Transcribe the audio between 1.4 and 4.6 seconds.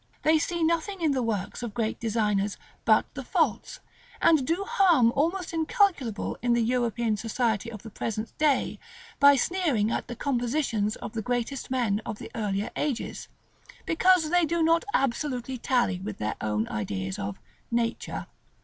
of great designers but the faults, and